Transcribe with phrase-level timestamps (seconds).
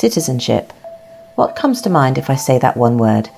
[0.00, 0.72] Citizenship.
[1.34, 3.28] What comes to mind if I say that one word?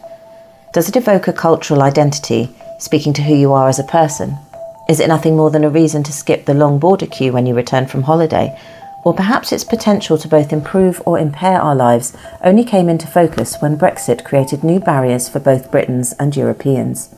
[0.73, 4.39] Does it evoke a cultural identity, speaking to who you are as a person?
[4.89, 7.55] Is it nothing more than a reason to skip the long border queue when you
[7.57, 8.57] return from holiday?
[9.05, 13.57] Or perhaps its potential to both improve or impair our lives only came into focus
[13.59, 17.13] when Brexit created new barriers for both Britons and Europeans.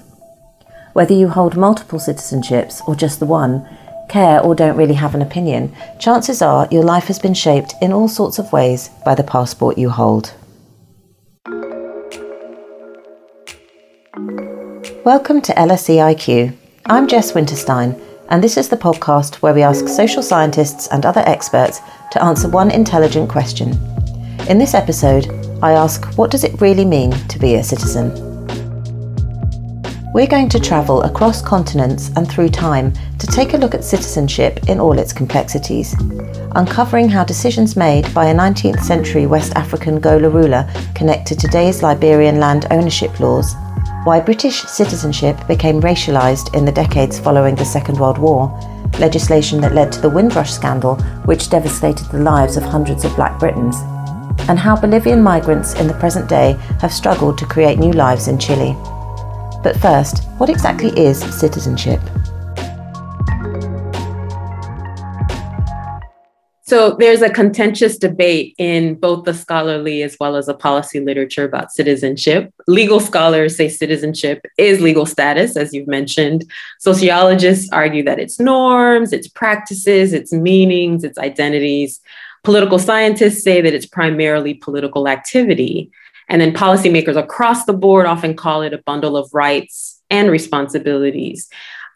[0.94, 3.68] Whether you hold multiple citizenships or just the one,
[4.08, 7.92] care, or don't really have an opinion, chances are your life has been shaped in
[7.92, 10.34] all sorts of ways by the passport you hold.
[15.04, 16.56] Welcome to LSE IQ.
[16.86, 21.22] I'm Jess Winterstein, and this is the podcast where we ask social scientists and other
[21.26, 21.80] experts
[22.12, 23.70] to answer one intelligent question.
[24.48, 25.28] In this episode,
[25.62, 28.33] I ask what does it really mean to be a citizen?
[30.14, 34.68] We're going to travel across continents and through time to take a look at citizenship
[34.68, 35.92] in all its complexities,
[36.52, 41.82] uncovering how decisions made by a 19th century West African Gola ruler connect to today's
[41.82, 43.56] Liberian land ownership laws,
[44.04, 48.56] why British citizenship became racialised in the decades following the Second World War,
[49.00, 53.36] legislation that led to the Windrush scandal, which devastated the lives of hundreds of black
[53.40, 53.74] Britons,
[54.48, 58.38] and how Bolivian migrants in the present day have struggled to create new lives in
[58.38, 58.76] Chile.
[59.64, 61.98] But first, what exactly is citizenship?
[66.66, 71.44] So there's a contentious debate in both the scholarly as well as the policy literature
[71.44, 72.52] about citizenship.
[72.66, 76.44] Legal scholars say citizenship is legal status, as you've mentioned.
[76.80, 82.00] Sociologists argue that it's norms, its practices, its meanings, its identities.
[82.42, 85.90] Political scientists say that it's primarily political activity.
[86.28, 91.48] And then policymakers across the board often call it a bundle of rights and responsibilities.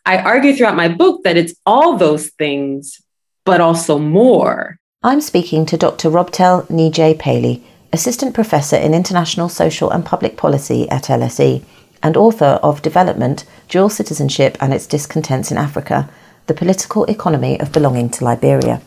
[0.04, 3.00] I argue throughout my book that it's all those things,
[3.44, 4.78] but also more.
[5.02, 6.10] I'm speaking to Dr.
[6.10, 7.62] Robtel Neajai Pailey,
[7.92, 11.62] Assistant Professor in International Social and Public Policy at LSE
[12.02, 16.08] and author of Development, Dual Citizenship and Its Discontents in Africa
[16.46, 18.80] The Political Economy of Belonging to Liberia.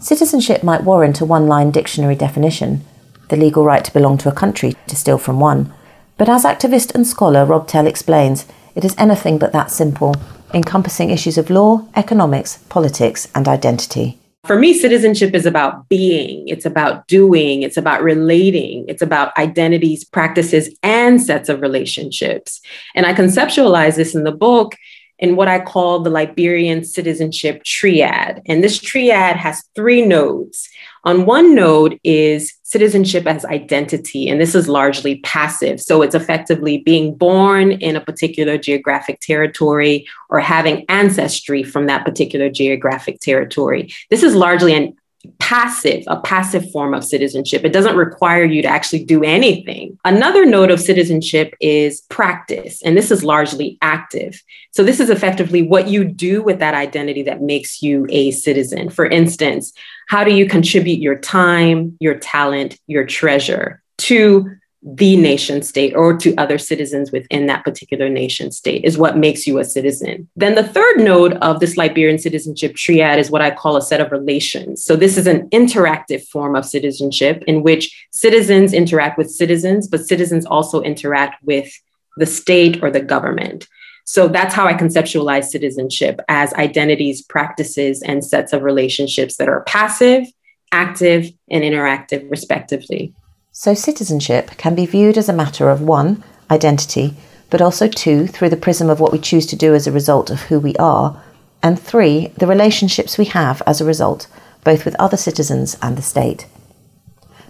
[0.00, 2.84] Citizenship might warrant a one line dictionary definition,
[3.28, 5.72] the legal right to belong to a country, to steal from one.
[6.16, 10.14] But as activist and scholar Robtel explains, it is anything but that simple,
[10.52, 14.18] encompassing issues of law, economics, politics, and identity.
[14.44, 20.04] For me, citizenship is about being, it's about doing, it's about relating, it's about identities,
[20.04, 22.60] practices, and sets of relationships.
[22.94, 24.74] And I conceptualize this in the book
[25.18, 28.42] in what I call the Liberian citizenship triad.
[28.46, 30.68] And this triad has three nodes.
[31.04, 35.80] On one node is citizenship as identity, and this is largely passive.
[35.80, 42.04] So it's effectively being born in a particular geographic territory or having ancestry from that
[42.04, 43.92] particular geographic territory.
[44.10, 44.96] This is largely an
[45.38, 47.64] passive, a passive form of citizenship.
[47.64, 49.98] It doesn't require you to actually do anything.
[50.04, 54.42] Another note of citizenship is practice, and this is largely active.
[54.72, 58.90] So, this is effectively what you do with that identity that makes you a citizen.
[58.90, 59.72] For instance,
[60.08, 64.56] how do you contribute your time, your talent, your treasure to
[64.86, 69.46] the nation state or to other citizens within that particular nation state is what makes
[69.46, 70.28] you a citizen.
[70.36, 74.02] Then the third node of this Liberian citizenship triad is what I call a set
[74.02, 74.84] of relations.
[74.84, 80.06] So this is an interactive form of citizenship in which citizens interact with citizens, but
[80.06, 81.72] citizens also interact with
[82.18, 83.66] the state or the government.
[84.04, 89.62] So that's how I conceptualize citizenship as identities, practices, and sets of relationships that are
[89.62, 90.26] passive,
[90.72, 93.14] active, and interactive, respectively.
[93.56, 97.14] So, citizenship can be viewed as a matter of one, identity,
[97.50, 100.28] but also two, through the prism of what we choose to do as a result
[100.28, 101.22] of who we are,
[101.62, 104.26] and three, the relationships we have as a result,
[104.64, 106.48] both with other citizens and the state.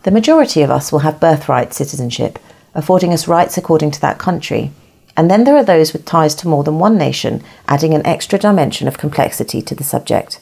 [0.03, 2.39] The majority of us will have birthright citizenship,
[2.75, 4.73] affording us rights according to that country,
[5.17, 8.39] and then there are those with ties to more than one nation, adding an extra
[8.39, 10.39] dimension of complexity to the subject.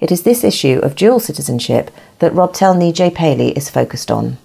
[0.00, 3.08] It is this issue of dual citizenship that Robtel J.
[3.08, 4.36] Pailey is focused on.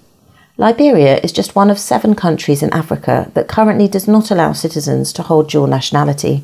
[0.62, 5.12] Liberia is just one of seven countries in Africa that currently does not allow citizens
[5.12, 6.44] to hold dual nationality.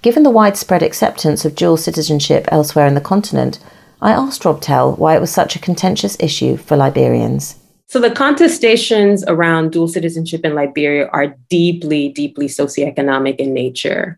[0.00, 3.58] Given the widespread acceptance of dual citizenship elsewhere in the continent,
[4.00, 7.56] I asked Robtel why it was such a contentious issue for Liberians.
[7.86, 14.16] So, the contestations around dual citizenship in Liberia are deeply, deeply socioeconomic in nature.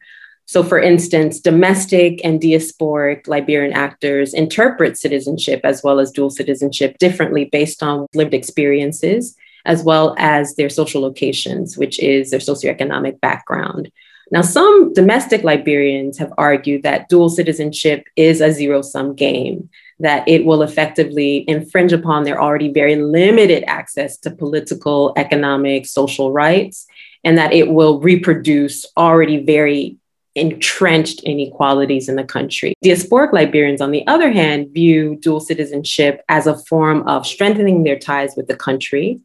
[0.49, 6.99] So, for instance, domestic and diasporic Liberian actors interpret citizenship as well as dual citizenship
[6.99, 13.21] differently based on lived experiences, as well as their social locations, which is their socioeconomic
[13.21, 13.91] background.
[14.31, 19.69] Now, some domestic Liberians have argued that dual citizenship is a zero sum game.
[19.99, 26.33] that it will effectively infringe upon their already very limited access to political, economic, social
[26.33, 26.87] rights,
[27.25, 29.97] and that it will reproduce already very
[30.37, 32.75] entrenched inequalities in the country.
[32.85, 37.99] Diasporic Liberians, on the other hand, view dual citizenship as a form of strengthening their
[37.99, 39.19] ties with the country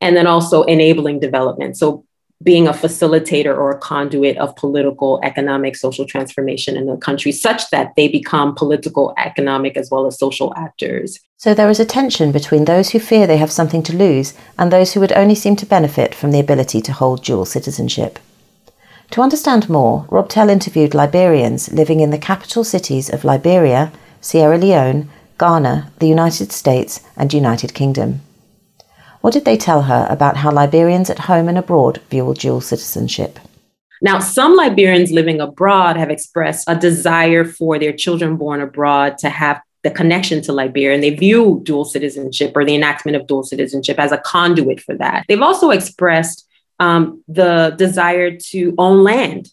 [0.00, 1.76] and then also enabling development.
[1.76, 2.04] So
[2.42, 7.68] being a facilitator or a conduit of political, economic, social transformation in the country, such
[7.70, 11.18] that they become political, economic, as well as social actors.
[11.36, 14.72] So there is a tension between those who fear they have something to lose and
[14.72, 18.20] those who would only seem to benefit from the ability to hold dual citizenship.
[19.12, 23.90] To understand more, Robtel interviewed Liberians living in the capital cities of Liberia,
[24.20, 25.08] Sierra Leone,
[25.38, 28.20] Ghana, the United States, and United Kingdom.
[29.20, 33.38] What did they tell her about how Liberians at home and abroad view dual citizenship?
[34.00, 39.28] Now, some Liberians living abroad have expressed a desire for their children born abroad to
[39.28, 43.42] have the connection to Liberia, and they view dual citizenship or the enactment of dual
[43.42, 45.24] citizenship as a conduit for that.
[45.28, 46.47] They've also expressed
[46.78, 49.50] um, the desire to own land.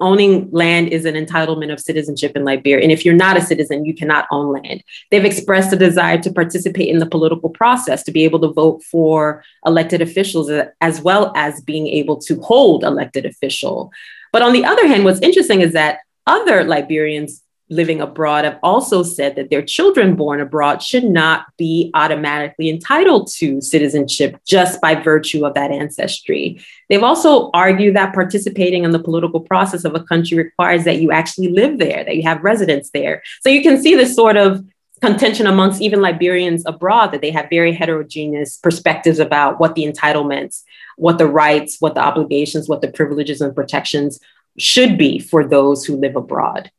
[0.00, 2.82] Owning land is an entitlement of citizenship in Liberia.
[2.82, 4.84] And if you're not a citizen, you cannot own land.
[5.10, 8.82] They've expressed a desire to participate in the political process, to be able to vote
[8.82, 10.50] for elected officials,
[10.80, 13.90] as well as being able to hold elected official.
[14.32, 17.41] But on the other hand, what's interesting is that other Liberians
[17.72, 23.30] living abroad have also said that their children born abroad should not be automatically entitled
[23.32, 26.60] to citizenship just by virtue of that ancestry.
[26.88, 31.10] They've also argued that participating in the political process of a country requires that you
[31.10, 33.22] actually live there, that you have residence there.
[33.40, 34.64] So you can see this sort of
[35.00, 40.62] contention amongst even Liberians abroad that they have very heterogeneous perspectives about what the entitlements,
[40.96, 44.20] what the rights, what the obligations, what the privileges and protections
[44.58, 46.70] should be for those who live abroad.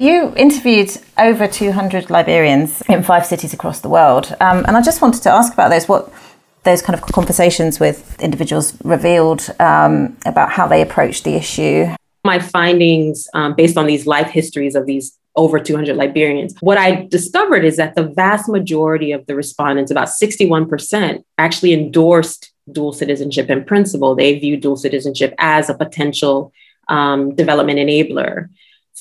[0.00, 4.34] You interviewed over 200 Liberians in five cities across the world.
[4.40, 6.10] Um, and I just wanted to ask about those, what
[6.62, 11.94] those kind of conversations with individuals revealed um, about how they approached the issue.
[12.24, 17.04] My findings, um, based on these life histories of these over 200 Liberians, what I
[17.10, 23.50] discovered is that the vast majority of the respondents, about 61%, actually endorsed dual citizenship
[23.50, 24.14] in principle.
[24.14, 26.54] They view dual citizenship as a potential
[26.88, 28.48] um, development enabler.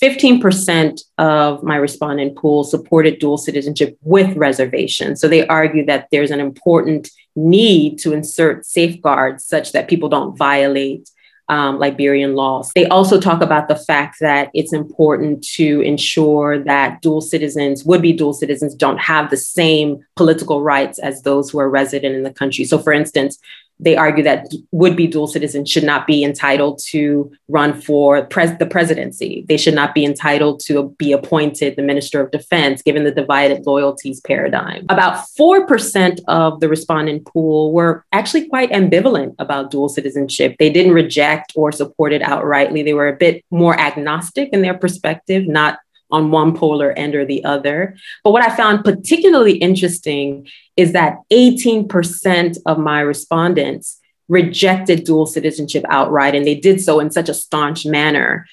[0.02, 5.16] 15% of my respondent pool supported dual citizenship with reservation.
[5.16, 10.38] So they argue that there's an important need to insert safeguards such that people don't
[10.38, 11.10] violate
[11.50, 12.72] um, Liberian laws.
[12.76, 18.04] They also talk about the fact that it's important to ensure that dual citizens, would
[18.04, 22.24] be dual citizens, don't have the same political rights as those who are resident in
[22.24, 22.66] the country.
[22.66, 23.40] So, for instance,
[23.80, 28.66] they argue that would-be dual citizens should not be entitled to run for pres- the
[28.66, 29.46] presidency.
[29.48, 33.66] They should not be entitled to be appointed the minister of defense, given the divided
[33.66, 34.86] loyalties paradigm.
[34.90, 40.56] About 4% of the respondent pool were actually quite ambivalent about dual citizenship.
[40.60, 42.84] They didn't reject or support it outrightly.
[42.84, 45.80] They were a bit more agnostic in their perspective, not
[46.12, 47.96] on one polar end or the other.
[48.24, 55.84] But what I found particularly interesting is that 18% of my respondents rejected dual citizenship
[55.90, 58.46] outright, and they did so in such a staunch manner.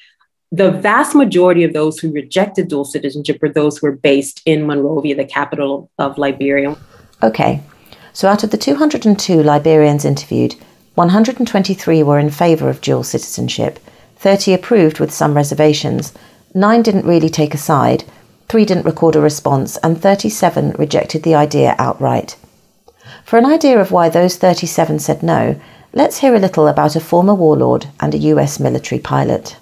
[0.53, 4.67] The vast majority of those who rejected dual citizenship were those who were based in
[4.67, 6.77] Monrovia, the capital of Liberia.
[7.23, 7.63] Okay,
[8.13, 10.55] so out of the 202 Liberians interviewed,
[10.95, 13.79] 123 were in favour of dual citizenship,
[14.17, 16.15] 30 approved with some reservations,
[16.57, 18.05] Nine didn't really take a side,
[18.49, 22.39] three didn't record a response, and 37 rejected the idea outright.
[23.27, 25.61] For an idea of why those 37 said no,
[25.93, 29.59] let's hear a little about a former warlord and a US military pilot.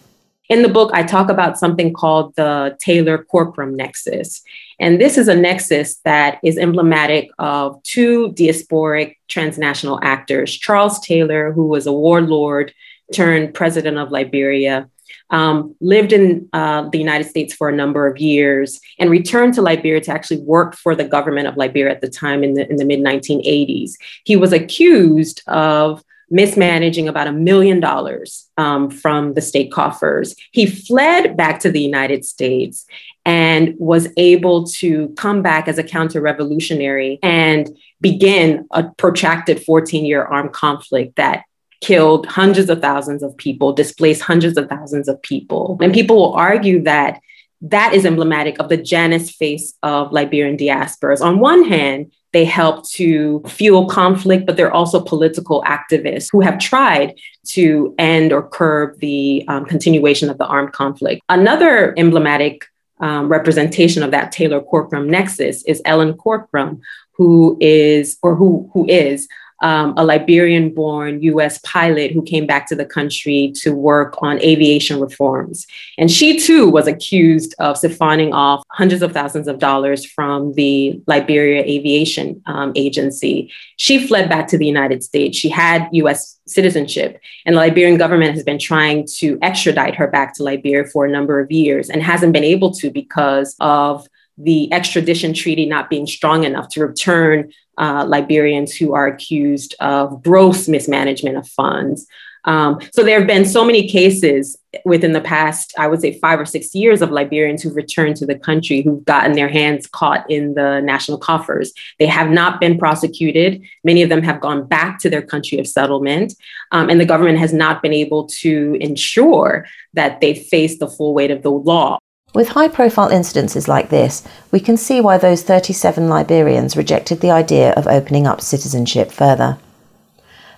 [0.48, 4.40] In the book, I talk about something called the Taylor Corkrum Nexus.
[4.78, 11.50] And this is a nexus that is emblematic of two diasporic transnational actors Charles Taylor,
[11.50, 12.72] who was a warlord
[13.12, 14.88] turned president of Liberia,
[15.34, 19.62] um, lived in uh, the United States for a number of years, and returned to
[19.62, 22.76] Liberia to actually work for the government of Liberia at the time in the, in
[22.76, 23.94] the mid 1980s.
[24.24, 30.36] He was accused of mismanaging about a million dollars um, from the state coffers.
[30.52, 32.86] He fled back to the United States
[33.24, 40.04] and was able to come back as a counter revolutionary and begin a protracted 14
[40.04, 41.42] year armed conflict that
[41.81, 45.78] killed hundreds of thousands of people, displaced hundreds of thousands of people.
[45.81, 47.21] And people will argue that
[47.61, 51.23] that is emblematic of the Janus face of Liberian diasporas.
[51.23, 56.59] On one hand, they help to fuel conflict, but they're also political activists who have
[56.59, 57.14] tried
[57.47, 61.23] to end or curb the um, continuation of the armed conflict.
[61.28, 62.66] Another emblematic
[63.00, 66.81] um, representation of that Taylor Corkrum nexus is Ellen Corkrum,
[67.12, 69.28] who is or who who is
[69.64, 74.38] um, a Liberian born US pilot who came back to the country to work on
[74.42, 75.66] aviation reforms.
[75.97, 81.00] And she too was accused of siphoning off hundreds of thousands of dollars from the
[81.06, 83.50] Liberia Aviation um, Agency.
[83.76, 85.38] She fled back to the United States.
[85.38, 90.35] She had US citizenship, and the Liberian government has been trying to extradite her back
[90.35, 94.06] to Liberia for a number of years and hasn't been able to because of
[94.37, 100.23] the extradition treaty not being strong enough to return uh, Liberians who are accused of
[100.23, 102.07] gross mismanagement of funds.
[102.47, 106.38] Um, so there have been so many cases within the past, I would say, five
[106.38, 110.28] or six years of Liberians who've returned to the country who've gotten their hands caught
[110.31, 111.73] in the national coffers.
[111.99, 113.62] They have not been prosecuted.
[113.83, 116.35] Many of them have gone back to their country of settlement,
[116.71, 121.14] um, and the government has not been able to ensure that they face the full
[121.14, 121.99] weight of the law.
[122.34, 127.30] With high profile incidences like this, we can see why those 37 Liberians rejected the
[127.30, 129.56] idea of opening up citizenship further.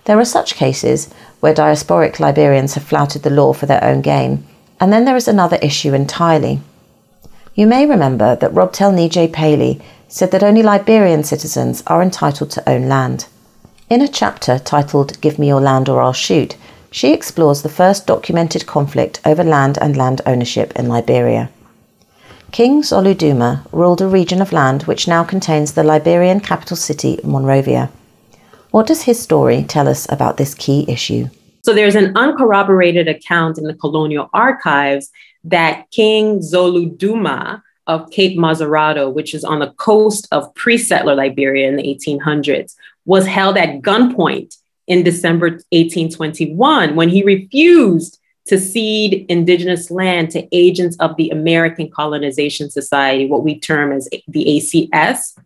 [0.05, 4.43] There are such cases where diasporic Liberians have flouted the law for their own gain,
[4.79, 6.61] and then there is another issue entirely.
[7.53, 12.67] You may remember that Robtel Neajai Pailey said that only Liberian citizens are entitled to
[12.67, 13.27] own land.
[13.87, 16.55] In a chapter titled Give Me Your Land or I'll Shoot,
[16.89, 21.51] she explores the first documented conflict over land and land ownership in Liberia.
[22.51, 27.89] King Zoluduma ruled a region of land which now contains the Liberian capital city, Monrovia.
[28.71, 31.27] What does his story tell us about this key issue?
[31.63, 35.09] So there's an uncorroborated account in the colonial archives
[35.43, 41.67] that King Zoluduma of Cape Mesurado, which is on the coast of pre settler Liberia
[41.67, 42.75] in the 1800s,
[43.05, 44.55] was held at gunpoint
[44.87, 51.89] in December 1821 when he refused to cede indigenous land to agents of the American
[51.89, 55.37] Colonization Society, what we term as the ACS.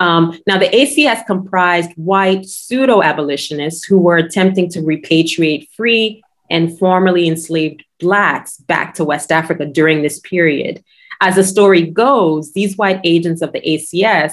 [0.00, 6.78] Um, now, the ACS comprised white pseudo abolitionists who were attempting to repatriate free and
[6.78, 10.84] formerly enslaved Blacks back to West Africa during this period.
[11.20, 14.32] As the story goes, these white agents of the ACS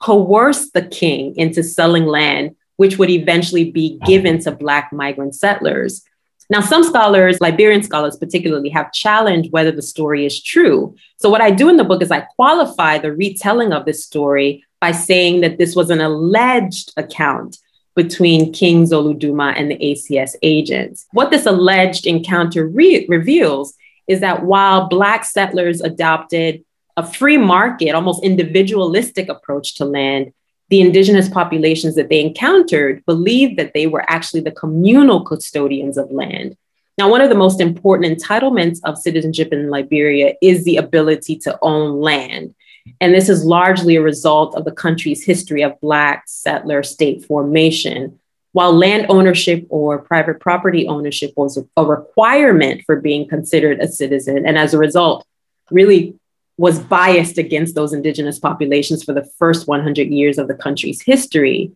[0.00, 6.04] coerced the king into selling land, which would eventually be given to Black migrant settlers.
[6.50, 10.94] Now, some scholars, Liberian scholars particularly, have challenged whether the story is true.
[11.16, 14.64] So, what I do in the book is I qualify the retelling of this story
[14.80, 17.58] by saying that this was an alleged account
[17.94, 21.06] between King Zoluduma and the ACS agents.
[21.12, 23.74] What this alleged encounter re- reveals
[24.06, 26.64] is that while Black settlers adopted
[26.96, 30.32] a free market, almost individualistic approach to land,
[30.74, 36.10] the indigenous populations that they encountered believed that they were actually the communal custodians of
[36.10, 36.56] land.
[36.98, 41.56] Now, one of the most important entitlements of citizenship in Liberia is the ability to
[41.62, 42.56] own land.
[43.00, 48.18] And this is largely a result of the country's history of Black settler state formation.
[48.50, 54.44] While land ownership or private property ownership was a requirement for being considered a citizen,
[54.44, 55.24] and as a result,
[55.70, 56.18] really
[56.56, 61.72] was biased against those indigenous populations for the first 100 years of the country's history.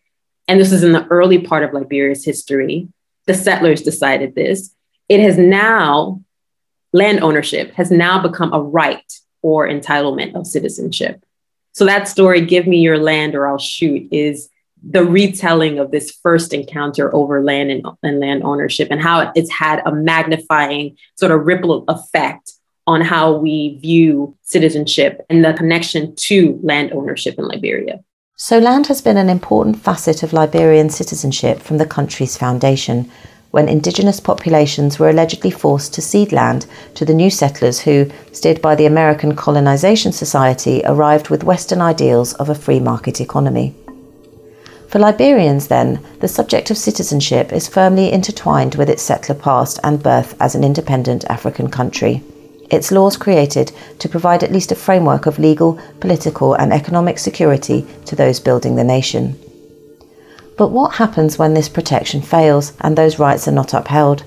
[0.47, 2.89] And this is in the early part of Liberia's history.
[3.27, 4.75] The settlers decided this.
[5.09, 6.23] It has now,
[6.93, 11.25] land ownership has now become a right or entitlement of citizenship.
[11.73, 14.49] So that story, Give Me Your Land or I'll Shoot, is
[14.83, 19.51] the retelling of this first encounter over land and, and land ownership and how it's
[19.51, 22.53] had a magnifying sort of ripple effect
[22.89, 28.03] on how we view citizenship and the connection to land ownership in Liberia.
[28.35, 33.11] So, land has been an important facet of Liberian citizenship from the country's foundation,
[33.51, 36.65] when indigenous populations were allegedly forced to cede land
[36.95, 42.33] to the new settlers who, steered by the American Colonization Society, arrived with Western ideals
[42.35, 43.75] of a free market economy.
[44.89, 50.03] For Liberians, then, the subject of citizenship is firmly intertwined with its settler past and
[50.03, 52.23] birth as an independent African country
[52.71, 57.87] its laws created to provide at least a framework of legal, political, and economic security
[58.05, 59.39] to those building the nation.
[60.57, 64.25] But what happens when this protection fails and those rights are not upheld?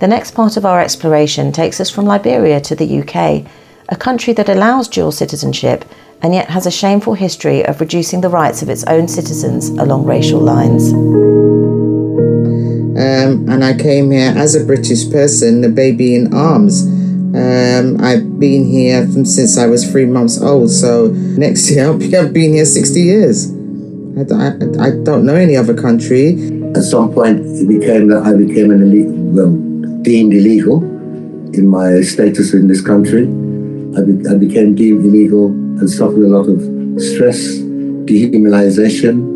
[0.00, 3.46] The next part of our exploration takes us from Liberia to the UK,
[3.88, 5.84] a country that allows dual citizenship
[6.20, 10.04] and yet has a shameful history of reducing the rights of its own citizens along
[10.04, 10.92] racial lines.
[12.94, 16.82] Um, and I came here as a British person, a baby in arms.
[17.34, 22.14] Um, I've been here since I was three months old, so next year I'll be,
[22.14, 23.50] I've been here 60 years.
[24.18, 26.34] I, I, I don't know any other country.
[26.76, 30.82] At some point, it became that I became an illegal, well, deemed illegal
[31.54, 33.22] in my status in this country.
[33.22, 36.60] I, be, I became deemed illegal and suffered a lot of
[37.00, 37.38] stress,
[38.04, 39.32] dehumanization,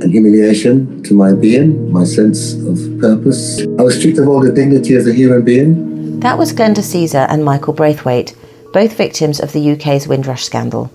[0.00, 3.62] and humiliation to my being, my sense of purpose.
[3.78, 5.91] I was stripped of all the dignity as a human being.
[6.22, 8.36] That was Glenda Caesar and Michael Braithwaite,
[8.72, 10.88] both victims of the UK's Windrush scandal.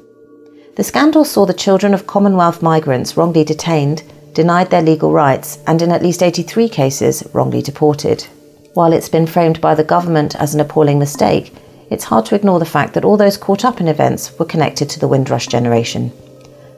[0.77, 4.03] The scandal saw the children of Commonwealth migrants wrongly detained,
[4.34, 8.25] denied their legal rights, and in at least 83 cases, wrongly deported.
[8.74, 11.51] While it's been framed by the government as an appalling mistake,
[11.89, 14.89] it's hard to ignore the fact that all those caught up in events were connected
[14.91, 16.10] to the Windrush generation.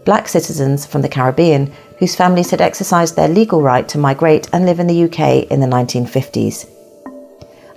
[0.05, 4.65] Black citizens from the Caribbean whose families had exercised their legal right to migrate and
[4.65, 6.67] live in the UK in the 1950s.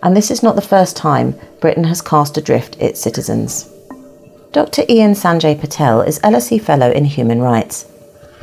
[0.02, 3.70] And this is not the first time Britain has cast adrift its citizens.
[4.52, 4.82] Dr.
[4.88, 7.86] Ian Sanjay Patel is LSE Fellow in Human Rights.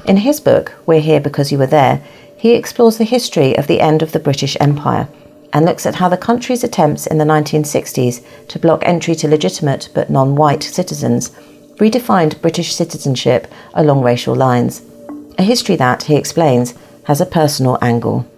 [0.05, 2.01] In his book, We're Here Because You Were There,
[2.37, 5.07] he explores the history of the end of the British Empire
[5.51, 9.89] and looks at how the country's attempts in the 1960s to block entry to legitimate
[9.93, 11.31] but non white citizens
[11.75, 14.81] redefined British citizenship along racial lines
[15.39, 16.73] a history that, he explains,
[17.05, 18.29] has a personal angle.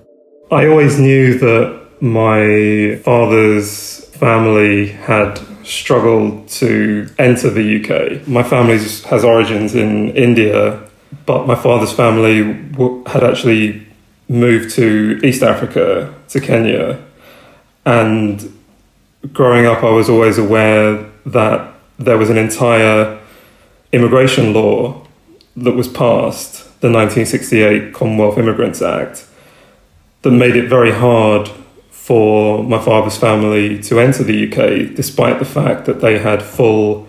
[0.51, 8.27] I always knew that my father's family had struggled to enter the UK.
[8.27, 10.81] My family has origins in India,
[11.27, 12.43] but my father's family
[13.05, 13.88] had actually
[14.27, 17.03] moved to East Africa, to Kenya.
[17.86, 18.58] And
[19.31, 23.20] growing up, I was always aware that there was an entire
[23.91, 25.05] immigration law
[25.55, 29.27] that was passed the 1968 Commonwealth Immigrants Act
[30.24, 31.51] that made it very hard
[32.11, 37.07] for my father's family to enter the UK, despite the fact that they had full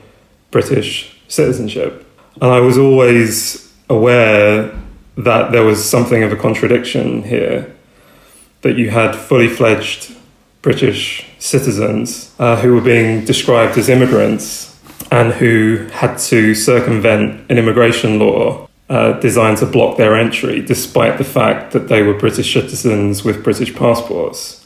[0.52, 2.06] British citizenship.
[2.40, 4.73] And I was always aware
[5.16, 7.75] that there was something of a contradiction here,
[8.61, 10.14] that you had fully fledged
[10.68, 14.78] British citizens uh, who were being described as immigrants
[15.11, 21.18] and who had to circumvent an immigration law uh, designed to block their entry, despite
[21.18, 24.62] the fact that they were British citizens with British passports.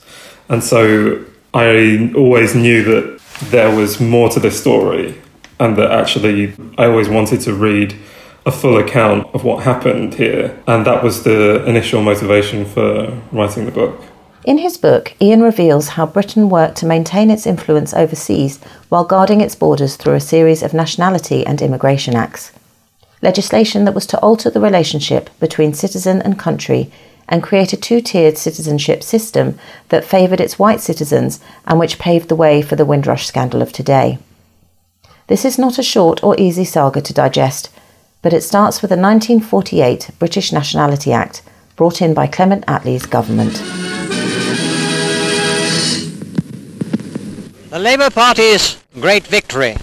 [0.48, 5.21] And so I always knew that there was more to this story,
[5.58, 7.94] and that actually I always wanted to read
[8.44, 10.56] a full account of what happened here.
[10.66, 14.00] And that was the initial motivation for writing the book.
[14.44, 19.40] In his book, Ian reveals how Britain worked to maintain its influence overseas while guarding
[19.40, 22.52] its borders through a series of nationality and immigration acts
[23.23, 26.90] legislation that was to alter the relationship between citizen and country
[27.28, 29.58] and create a two tiered citizenship system
[29.89, 33.73] that favoured its white citizens and which paved the way for the Windrush scandal of
[33.73, 34.19] today.
[35.26, 37.71] This is not a short or easy saga to digest,
[38.23, 41.43] but it starts with the 1948 British Nationality Act,
[41.75, 43.54] brought in by Clement Attlee's government.
[47.71, 49.76] The Labour Party's great victory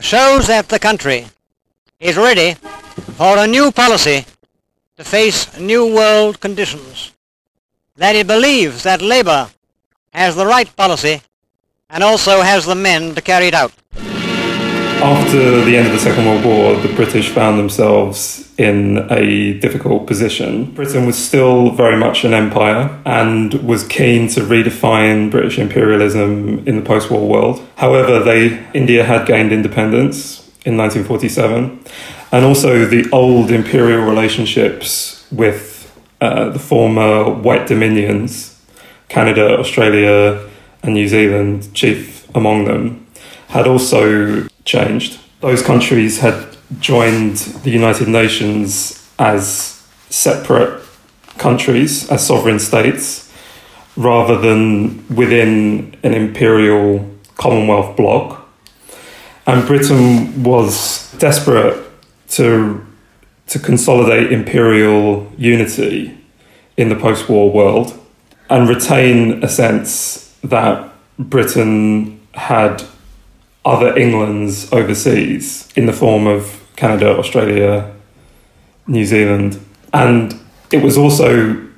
[0.00, 1.26] shows that the country
[1.98, 2.54] is ready
[3.16, 4.24] for a new policy
[4.98, 7.12] to face new world conditions.
[7.96, 9.48] That it believes that Labour
[10.12, 11.22] has the right policy
[11.88, 13.72] and also has the men to carry it out.
[15.00, 20.08] After the end of the Second World War, the British found themselves in a difficult
[20.08, 20.72] position.
[20.72, 26.74] Britain was still very much an empire and was keen to redefine British imperialism in
[26.74, 27.64] the post-war world.
[27.76, 31.84] However, they India had gained independence in 1947,
[32.32, 38.60] and also the old imperial relationships with uh, the former white dominions,
[39.08, 40.48] Canada, Australia,
[40.82, 43.06] and New Zealand, chief among them,
[43.48, 45.18] had also changed.
[45.40, 50.82] Those countries had joined the United Nations as separate
[51.38, 53.32] countries, as sovereign states,
[53.96, 58.48] rather than within an imperial Commonwealth bloc
[59.48, 61.87] and Britain was desperate
[62.28, 62.84] to
[63.46, 66.14] to consolidate imperial unity
[66.76, 67.98] in the post-war world
[68.50, 72.82] and retain a sense that Britain had
[73.64, 77.90] other Englands overseas in the form of Canada, Australia,
[78.86, 79.60] New Zealand,
[79.92, 80.38] and
[80.70, 81.68] it was also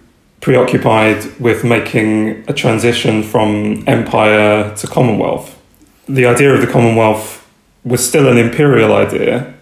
[0.41, 5.61] preoccupied with making a transition from empire to Commonwealth.
[6.09, 7.47] The idea of the Commonwealth
[7.85, 9.55] was still an imperial idea.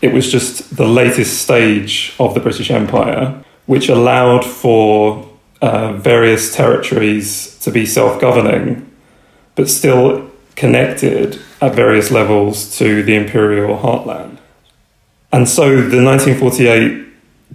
[0.00, 5.28] It was just the latest stage of the British Empire, which allowed for
[5.60, 8.90] uh, various territories to be self governing,
[9.56, 14.38] but still connected at various levels to the imperial heartland.
[15.32, 17.06] And so the 1948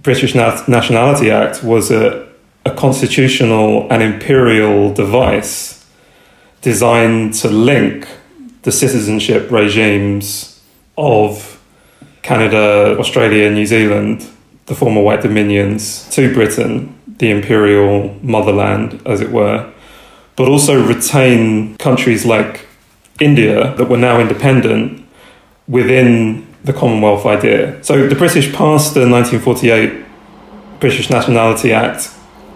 [0.02, 2.28] British Nationality Act was a,
[2.64, 5.84] a constitutional and imperial device
[6.60, 8.06] designed to link
[8.62, 10.60] the citizenship regimes
[10.96, 11.53] of
[12.24, 14.26] Canada, Australia, New Zealand,
[14.64, 19.70] the former white dominions, to Britain, the imperial motherland, as it were,
[20.34, 22.66] but also retain countries like
[23.20, 25.06] India that were now independent
[25.68, 27.84] within the Commonwealth idea.
[27.84, 30.04] So the British passed the 1948
[30.80, 32.08] British Nationality Act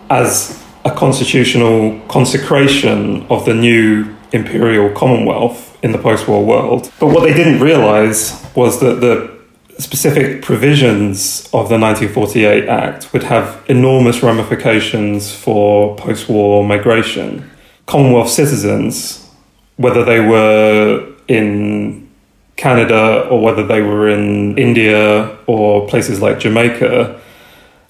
[0.09, 6.91] as a constitutional consecration of the new imperial Commonwealth in the post war world.
[6.99, 9.38] But what they didn't realise was that the
[9.79, 17.49] specific provisions of the 1948 Act would have enormous ramifications for post war migration.
[17.87, 19.31] Commonwealth citizens,
[19.77, 22.09] whether they were in
[22.57, 27.21] Canada or whether they were in India or places like Jamaica,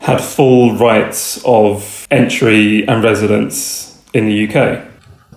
[0.00, 4.84] had full rights of entry and residence in the UK.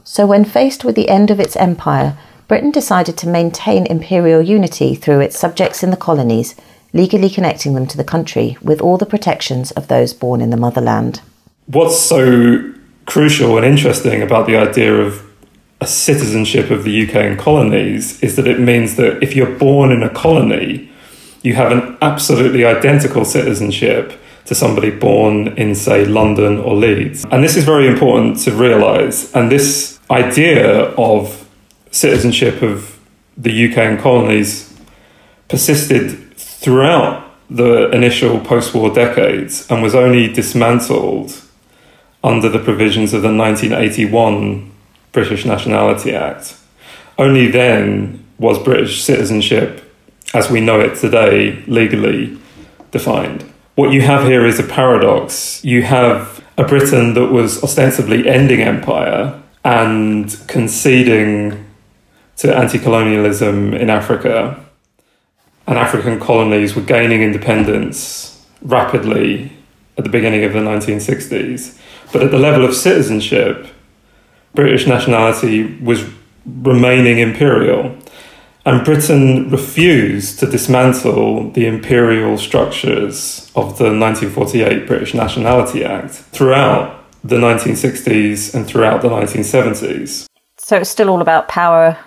[0.04, 2.18] So, when faced with the end of its empire,
[2.52, 6.54] Britain decided to maintain imperial unity through its subjects in the colonies,
[6.92, 10.58] legally connecting them to the country with all the protections of those born in the
[10.58, 11.22] motherland.
[11.68, 12.74] What's so
[13.06, 15.26] crucial and interesting about the idea of
[15.80, 19.90] a citizenship of the UK and colonies is that it means that if you're born
[19.90, 20.92] in a colony,
[21.44, 27.26] you have an absolutely identical citizenship to somebody born in, say, London or Leeds.
[27.32, 29.34] And this is very important to realise.
[29.34, 31.41] And this idea of
[31.92, 33.00] citizenship of
[33.38, 34.74] the UK and colonies
[35.48, 41.42] persisted throughout the initial post war decades and was only dismantled
[42.24, 44.72] under the provisions of the 1981
[45.12, 46.56] British Nationality Act.
[47.18, 49.84] Only then was British citizenship,
[50.34, 52.38] as we know it today, legally
[52.92, 53.44] defined.
[53.76, 55.64] What you have here is a paradox.
[55.64, 61.66] You have a Britain that was ostensibly ending empire and conceding
[62.42, 64.66] to anti colonialism in Africa,
[65.68, 69.52] and African colonies were gaining independence rapidly
[69.98, 71.80] at the beginning of the 1960s.
[72.12, 73.68] But at the level of citizenship,
[74.56, 76.04] British nationality was
[76.46, 77.96] remaining imperial.
[78.66, 87.04] And Britain refused to dismantle the imperial structures of the 1948 British Nationality Act throughout
[87.24, 90.26] the 1960s and throughout the 1970s.
[90.58, 91.98] So it's still all about power,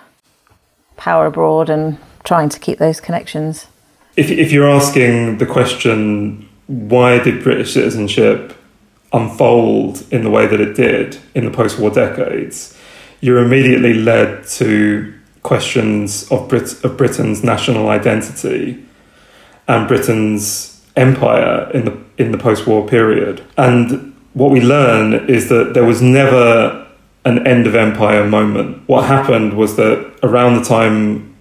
[0.97, 3.67] power abroad, and trying to keep those connections.
[4.15, 8.53] If, if you're asking the question, why did British citizenship
[9.13, 12.77] unfold in the way that it did in the post war decades,
[13.21, 18.83] you're immediately led to questions of, Brit- of Britain's national identity
[19.67, 23.43] and Britain's empire in the, in the post war period.
[23.57, 26.84] And what we learn is that there was never
[27.25, 28.87] an end of empire moment.
[28.87, 31.35] What happened was that around the time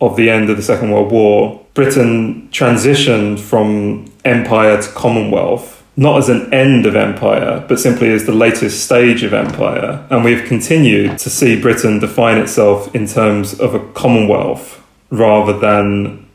[0.00, 6.16] of the end of the Second World War, Britain transitioned from empire to Commonwealth not
[6.16, 10.06] as an end of empire, but simply as the latest stage of empire.
[10.08, 16.26] And we've continued to see Britain define itself in terms of a commonwealth rather than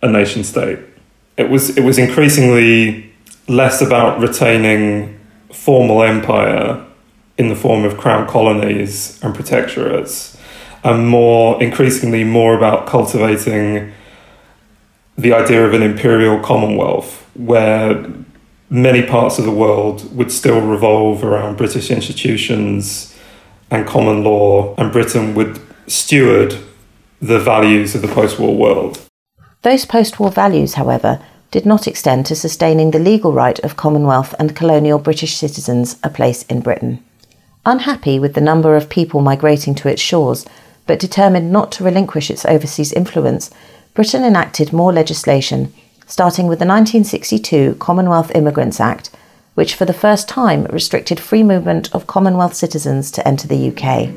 [0.00, 0.78] a nation state.
[1.36, 3.12] It was, it was increasingly
[3.48, 5.20] less about retaining
[5.52, 6.82] formal empire
[7.38, 10.36] in the form of crown colonies and protectorates,
[10.84, 13.92] and more increasingly more about cultivating
[15.16, 18.06] the idea of an imperial commonwealth where
[18.70, 23.14] many parts of the world would still revolve around British institutions
[23.70, 26.56] and common law, and Britain would steward
[27.20, 29.00] the values of the post war world.
[29.62, 34.34] Those post war values, however, did not extend to sustaining the legal right of Commonwealth
[34.38, 37.04] and colonial British citizens a place in Britain.
[37.64, 40.44] Unhappy with the number of people migrating to its shores,
[40.86, 43.50] but determined not to relinquish its overseas influence,
[43.94, 45.72] Britain enacted more legislation
[46.12, 49.08] starting with the 1962 Commonwealth Immigrants Act,
[49.54, 54.08] which for the first time restricted free movement of Commonwealth citizens to enter the UK.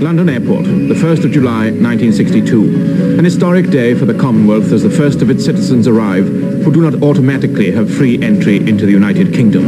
[0.00, 3.18] London Airport, the 1st of July 1962.
[3.18, 6.26] An historic day for the Commonwealth as the first of its citizens arrive
[6.66, 9.64] who do not automatically have free entry into the United Kingdom.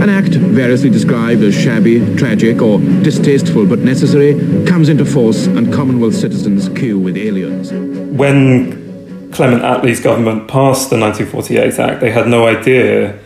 [0.00, 5.72] An act variously described as shabby, tragic, or distasteful but necessary comes into force and
[5.72, 7.72] Commonwealth citizens queue with aliens.
[8.16, 13.18] When Clement Attlee's government passed the 1948 Act, they had no idea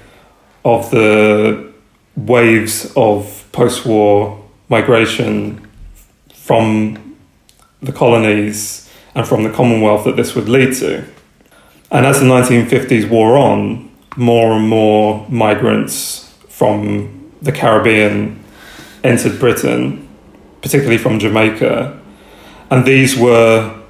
[0.64, 1.74] of the
[2.16, 5.68] waves of post war migration
[6.32, 7.18] from
[7.82, 11.04] the colonies and from the Commonwealth that this would lead to.
[11.94, 18.42] And as the 1950s wore on, more and more migrants from the Caribbean
[19.04, 20.08] entered Britain,
[20.60, 21.96] particularly from Jamaica.
[22.68, 23.80] And these were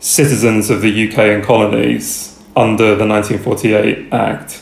[0.00, 4.60] citizens of the UK and colonies under the 1948 Act,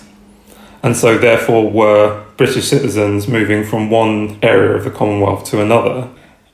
[0.83, 6.11] and so therefore were British citizens moving from one area of the Commonwealth to another.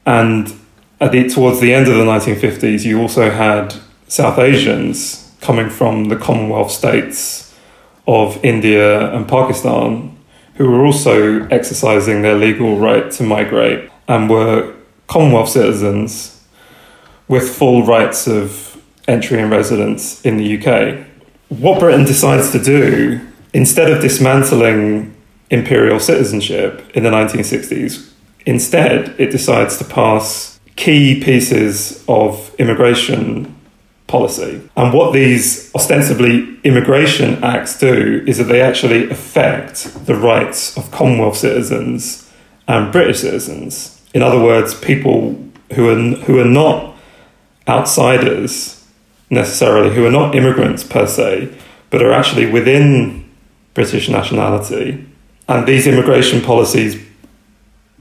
[0.07, 0.53] And
[1.01, 3.75] the, towards the end of the 1950s, you also had
[4.07, 7.55] South Asians coming from the Commonwealth states
[8.07, 10.19] of India and Pakistan
[10.59, 14.75] who were also exercising their legal right to migrate and were
[15.07, 16.45] Commonwealth citizens
[17.29, 21.07] with full rights of entry and residence in the UK.
[21.49, 23.21] What Britain decides to do,
[23.55, 25.15] instead of dismantling
[25.51, 28.13] imperial citizenship in the 1960s,
[28.45, 33.58] instead it decides to pass key pieces of immigration
[34.09, 34.61] policy.
[34.77, 40.91] And what these ostensibly immigration acts do is that they actually affect the rights of
[40.91, 42.29] Commonwealth citizens
[42.67, 44.03] and British citizens.
[44.13, 45.39] In other words, people
[45.75, 46.97] who are, who are not
[47.69, 48.85] outsiders
[49.31, 51.55] necessarily, who are not immigrants per se,
[51.91, 53.29] but are actually within
[53.75, 55.07] British nationality.
[55.49, 57.03] And these immigration policies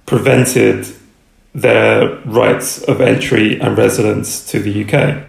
[0.06, 0.88] prevented
[1.54, 5.27] their rights of entry and residence to the UK.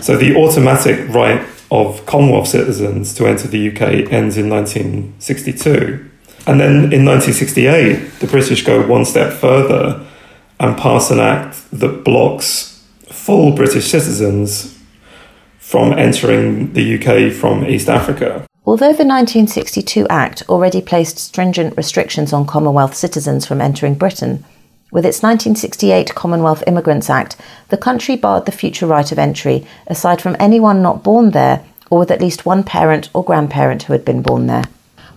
[0.00, 6.08] So the automatic right of Commonwealth citizens to enter the UK ends in 1962.
[6.46, 10.06] And then in 1968, the British go one step further
[10.60, 14.78] and pass an act that blocks full British citizens
[15.58, 18.46] from entering the UK from East Africa.
[18.64, 24.44] Although the 1962 Act already placed stringent restrictions on Commonwealth citizens from entering Britain,
[24.90, 27.36] with its 1968 Commonwealth Immigrants Act,
[27.68, 31.98] the country barred the future right of entry aside from anyone not born there or
[31.98, 34.64] with at least one parent or grandparent who had been born there.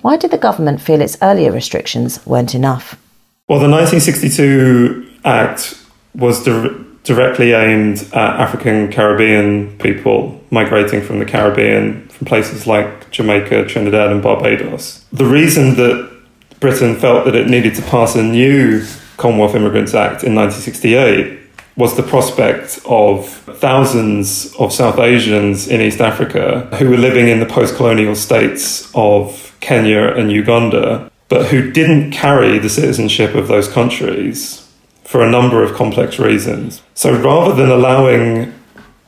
[0.01, 2.99] Why did the government feel its earlier restrictions weren't enough?
[3.47, 5.77] Well, the 1962 Act
[6.15, 13.11] was di- directly aimed at African Caribbean people migrating from the Caribbean, from places like
[13.11, 15.05] Jamaica, Trinidad, and Barbados.
[15.11, 16.11] The reason that
[16.59, 18.85] Britain felt that it needed to pass a new
[19.21, 21.39] Commonwealth Immigrants Act in 1968
[21.77, 27.39] was the prospect of thousands of South Asians in East Africa who were living in
[27.39, 33.47] the post colonial states of Kenya and Uganda, but who didn't carry the citizenship of
[33.47, 34.67] those countries
[35.03, 36.81] for a number of complex reasons.
[36.95, 38.51] So rather than allowing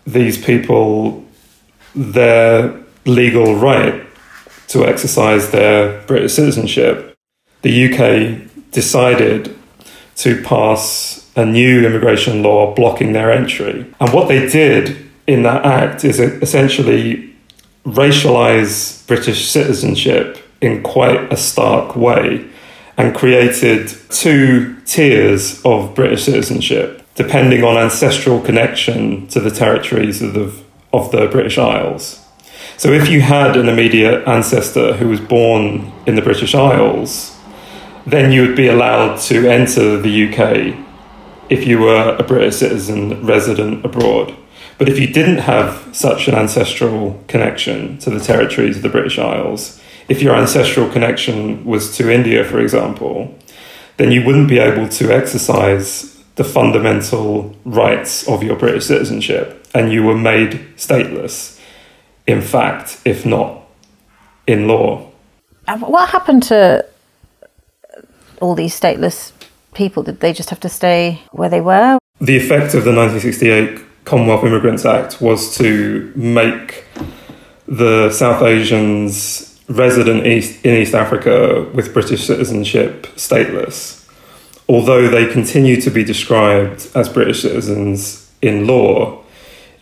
[0.05, 1.25] these people
[1.95, 4.05] their legal right
[4.67, 7.17] to exercise their British citizenship,
[7.63, 9.57] the UK decided
[10.17, 13.85] to pass a new immigration law blocking their entry.
[13.99, 17.33] And what they did in that act is essentially
[17.85, 22.47] racialize British citizenship in quite a stark way
[22.97, 30.33] and created two tiers of British citizenship depending on ancestral connection to the territories of
[30.33, 30.53] the,
[30.91, 32.19] of the British Isles.
[32.77, 37.32] So if you had an immediate ancestor who was born in the British Isles,
[38.05, 40.77] then you would be allowed to enter the UK
[41.49, 44.35] if you were a British citizen resident abroad.
[44.77, 49.19] But if you didn't have such an ancestral connection to the territories of the British
[49.19, 53.37] Isles, if your ancestral connection was to India, for example,
[53.97, 59.93] then you wouldn't be able to exercise the fundamental rights of your British citizenship, and
[59.93, 61.59] you were made stateless,
[62.25, 63.61] in fact, if not
[64.47, 65.11] in law.
[65.67, 66.85] What happened to
[68.43, 69.31] all these stateless
[69.73, 70.03] people?
[70.03, 71.97] Did they just have to stay where they were?
[72.19, 76.85] The effect of the 1968 Commonwealth Immigrants Act was to make
[77.67, 84.05] the South Asians resident East, in East Africa with British citizenship stateless,
[84.67, 89.23] although they continue to be described as British citizens in law.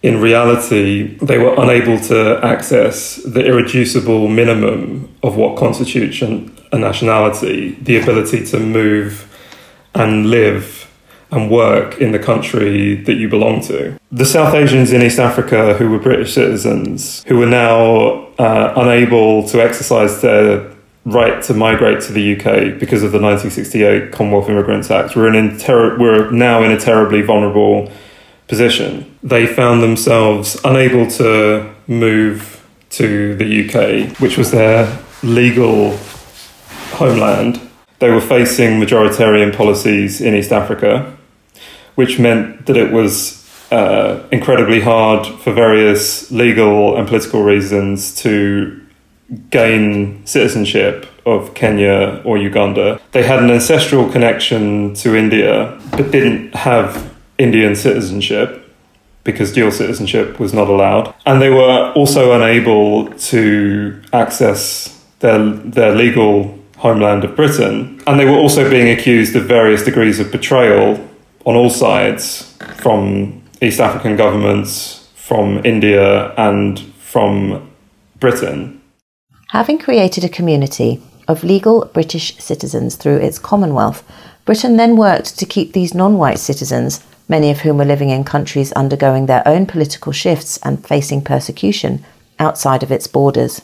[0.04, 6.21] In reality, they were unable to access the irreducible minimum of what constitutes
[6.71, 9.27] a nationality, the ability to move
[9.93, 10.88] and live
[11.31, 13.97] and work in the country that you belong to.
[14.12, 19.47] The South Asians in East Africa who were British citizens, who were now uh, unable
[19.47, 20.71] to exercise their
[21.05, 25.57] right to migrate to the UK because of the 1968 Commonwealth Immigrants Act, were, in
[25.57, 27.91] ter- were now in a terribly vulnerable
[28.47, 29.17] position.
[29.23, 35.97] They found themselves unable to move to the UK, which was their legal
[37.02, 37.60] homeland.
[38.00, 40.92] They were facing majoritarian policies in East Africa,
[41.96, 43.12] which meant that it was
[43.72, 48.78] uh, incredibly hard for various legal and political reasons to
[49.50, 53.00] gain citizenship of Kenya or Uganda.
[53.12, 58.50] They had an ancestral connection to India, but didn't have Indian citizenship.
[59.24, 61.14] because dual citizenship was not allowed.
[61.26, 65.38] And they were also unable to access their,
[65.78, 68.02] their legal homeland of Britain.
[68.08, 70.98] And they were also being accused of various degrees of betrayal
[71.46, 77.70] on all sides from East African governments, from India, and from
[78.20, 78.82] Britain.
[79.50, 84.04] Having created a community of legal British citizens through its Commonwealth,
[84.46, 88.24] Britain then worked to keep these non white citizens, many of whom were living in
[88.24, 92.04] countries undergoing their own political shifts and facing persecution,
[92.39, 93.62] outside of its borders.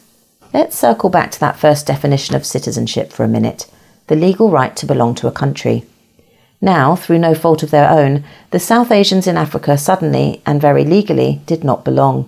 [0.57, 3.67] Let's circle back to that first definition of citizenship for a minute
[4.07, 5.85] the legal right to belong to a country.
[6.59, 10.83] Now, through no fault of their own, the South Asians in Africa suddenly and very
[10.83, 12.27] legally did not belong.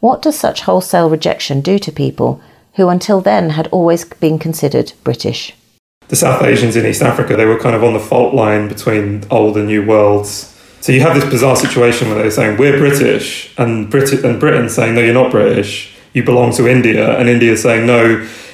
[0.00, 2.42] What does such wholesale rejection do to people
[2.74, 5.54] who until then had always been considered British?
[6.08, 9.24] The South Asians in East Africa, they were kind of on the fault line between
[9.30, 10.54] old and new worlds.
[10.82, 14.68] So you have this bizarre situation where they're saying, we're British, and, Brit- and Britain
[14.68, 18.00] saying, no, you're not British you belong to India, and India saying, no,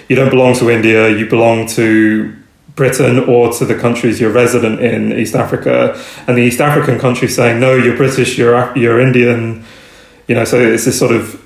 [0.08, 2.36] you don't belong to India, you belong to
[2.76, 5.76] Britain or to the countries you're resident in, East Africa,
[6.26, 9.64] and the East African countries saying, no, you're British, you're, you're Indian.
[10.28, 11.40] You know, so it's this sort of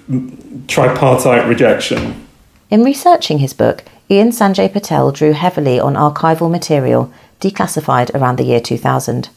[0.66, 2.26] tripartite rejection.
[2.70, 8.44] In researching his book, Ian Sanjay Patel drew heavily on archival material declassified around the
[8.44, 9.28] year 2000.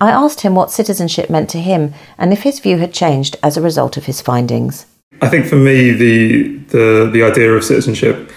[0.00, 3.56] I asked him what citizenship meant to him and if his view had changed as
[3.56, 4.86] a result of his findings.
[5.20, 8.30] I think for me, the the the idea of citizenship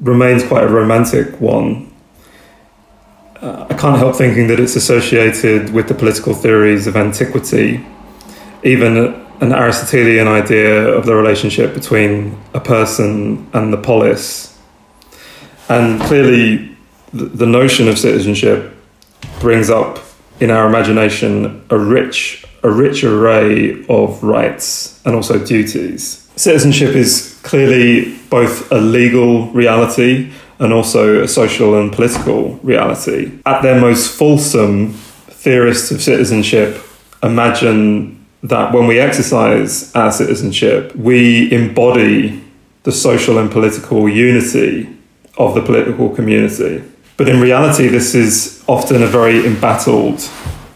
[0.00, 1.92] remains quite a romantic one.
[3.40, 7.84] Uh, I can't help thinking that it's associated with the political theories of antiquity,
[8.62, 8.96] even
[9.40, 14.58] an Aristotelian idea of the relationship between a person and the polis.
[15.68, 16.76] And clearly,
[17.12, 18.74] the, the notion of citizenship
[19.40, 19.98] brings up
[20.40, 26.28] in our imagination a rich a rich array of rights and also duties.
[26.36, 33.38] Citizenship is clearly both a legal reality and also a social and political reality.
[33.46, 34.92] At their most fulsome,
[35.28, 36.82] theorists of citizenship
[37.22, 42.42] imagine that when we exercise our citizenship, we embody
[42.82, 44.88] the social and political unity
[45.38, 46.82] of the political community.
[47.16, 50.28] But in reality, this is often a very embattled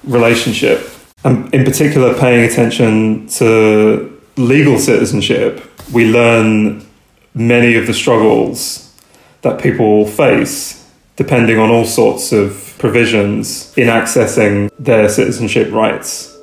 [0.05, 0.89] relationship.
[1.24, 6.87] And in particular, paying attention to legal citizenship, we learn
[7.35, 8.94] many of the struggles
[9.42, 10.80] that people face
[11.16, 16.35] depending on all sorts of provisions in accessing their citizenship rights.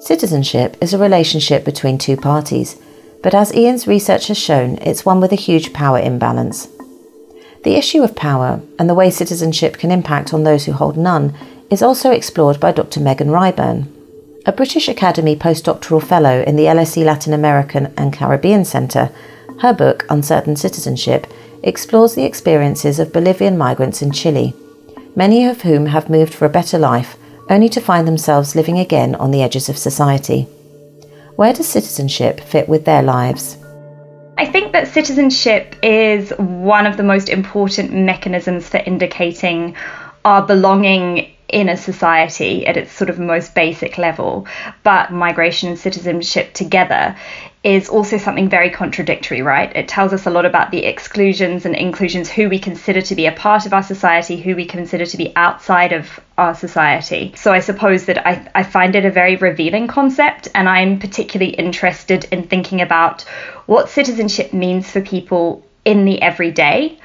[0.00, 2.76] Citizenship is a relationship between two parties,
[3.22, 6.68] but as Ian's research has shown, it's one with a huge power imbalance.
[7.62, 11.36] The issue of power and the way citizenship can impact on those who hold none
[11.70, 13.00] is also explored by Dr.
[13.00, 13.88] Megan Ryburn,
[14.46, 19.10] a British Academy postdoctoral fellow in the LSE Latin American and Caribbean Centre.
[19.60, 21.26] Her book, Uncertain Citizenship,
[21.62, 24.54] explores the experiences of Bolivian migrants in Chile,
[25.16, 27.16] many of whom have moved for a better life
[27.50, 30.42] only to find themselves living again on the edges of society.
[31.36, 33.58] Where does citizenship fit with their lives?
[34.38, 39.74] I think that citizenship is one of the most important mechanisms for indicating
[40.24, 44.46] our belonging in a society at its sort of most basic level.
[44.82, 47.16] But migration and citizenship together
[47.62, 49.74] is also something very contradictory, right?
[49.74, 53.26] It tells us a lot about the exclusions and inclusions, who we consider to be
[53.26, 57.32] a part of our society, who we consider to be outside of our society.
[57.36, 61.54] So I suppose that I, I find it a very revealing concept, and I'm particularly
[61.54, 63.22] interested in thinking about
[63.66, 66.98] what citizenship means for people in the everyday.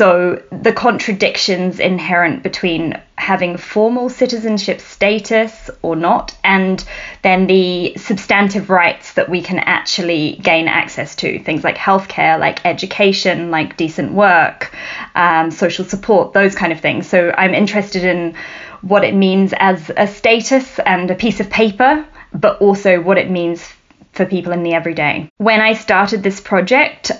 [0.00, 6.82] So, the contradictions inherent between having formal citizenship status or not, and
[7.20, 12.64] then the substantive rights that we can actually gain access to things like healthcare, like
[12.64, 14.74] education, like decent work,
[15.16, 17.06] um, social support, those kind of things.
[17.06, 18.36] So, I'm interested in
[18.80, 23.30] what it means as a status and a piece of paper, but also what it
[23.30, 23.70] means
[24.12, 25.28] for people in the everyday.
[25.36, 27.12] When I started this project,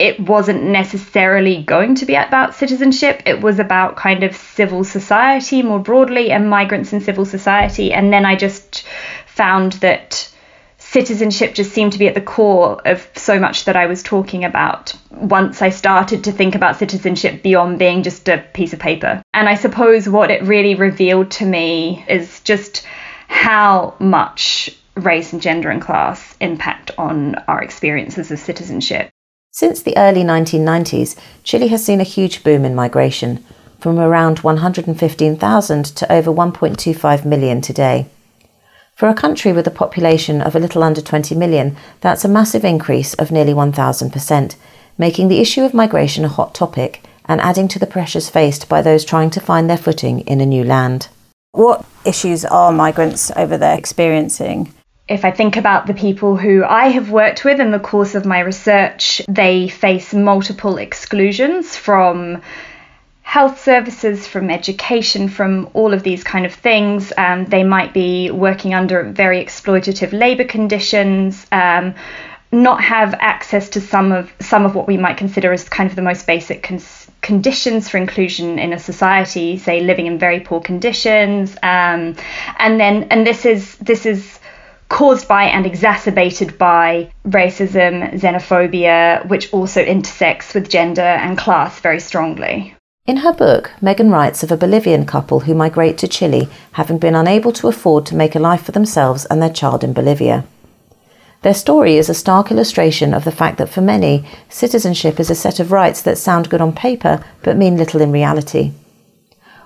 [0.00, 3.22] it wasn't necessarily going to be about citizenship.
[3.26, 7.92] It was about kind of civil society more broadly and migrants in civil society.
[7.92, 8.84] And then I just
[9.26, 10.32] found that
[10.78, 14.42] citizenship just seemed to be at the core of so much that I was talking
[14.42, 19.22] about once I started to think about citizenship beyond being just a piece of paper.
[19.34, 22.86] And I suppose what it really revealed to me is just
[23.28, 29.10] how much race and gender and class impact on our experiences of citizenship.
[29.52, 33.44] Since the early 1990s, Chile has seen a huge boom in migration.
[33.80, 38.06] from around 115,000 to over 1.25 million today.
[38.94, 42.64] For a country with a population of a little under 20 million, that's a massive
[42.64, 44.56] increase of nearly 1,000%,
[44.98, 48.82] making the issue of migration a hot topic and adding to the pressures faced by
[48.82, 51.08] those trying to find their footing in a new land.
[51.52, 54.74] What issues are migrants over there experiencing?
[55.10, 58.24] If I think about the people who I have worked with in the course of
[58.24, 62.40] my research, they face multiple exclusions from
[63.22, 67.12] health services, from education, from all of these kind of things.
[67.18, 71.44] Um, they might be working under very exploitative labour conditions.
[71.50, 71.94] Um,
[72.52, 75.94] not have access to some of some of what we might consider as kind of
[75.94, 80.60] the most basic cons- conditions for inclusion in a society, say living in very poor
[80.60, 82.16] conditions, um,
[82.58, 84.39] and then and this is this is
[84.90, 92.00] caused by and exacerbated by racism, xenophobia, which also intersects with gender and class very
[92.00, 92.74] strongly.
[93.06, 97.14] In her book, Megan writes of a Bolivian couple who migrate to Chile, having been
[97.14, 100.44] unable to afford to make a life for themselves and their child in Bolivia.
[101.42, 105.34] Their story is a stark illustration of the fact that for many, citizenship is a
[105.34, 108.72] set of rights that sound good on paper but mean little in reality.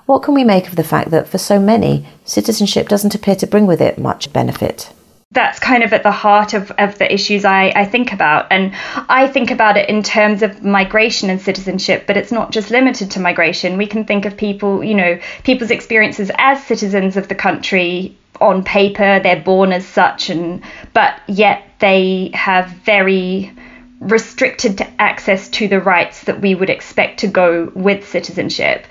[0.07, 3.47] What can we make of the fact that for so many, citizenship doesn't appear to
[3.47, 4.93] bring with it much benefit?
[5.35, 8.47] That's kind of at the heart of, of the issues I, I think about.
[8.51, 8.73] And
[9.09, 13.11] I think about it in terms of migration and citizenship, but it's not just limited
[13.13, 13.77] to migration.
[13.77, 18.65] We can think of people, you know, people's experiences as citizens of the country on
[18.65, 20.63] paper, they're born as such, and
[20.93, 23.53] but yet they have very
[24.05, 28.87] restricted to access to the rights that we would expect to go with citizenship.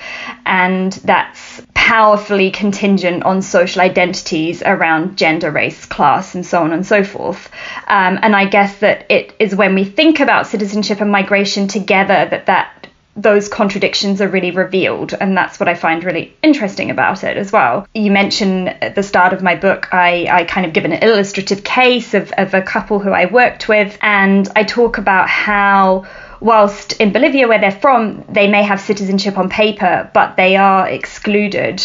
[0.45, 6.85] And that's powerfully contingent on social identities around gender, race, class, and so on and
[6.85, 7.49] so forth.
[7.87, 12.27] Um, and I guess that it is when we think about citizenship and migration together
[12.29, 12.82] that that
[13.15, 17.51] those contradictions are really revealed and that's what i find really interesting about it as
[17.51, 17.87] well.
[17.93, 21.63] You mentioned at the start of my book i, I kind of give an illustrative
[21.63, 26.05] case of, of a couple who i worked with and i talk about how
[26.39, 30.89] whilst in bolivia where they're from they may have citizenship on paper but they are
[30.89, 31.81] excluded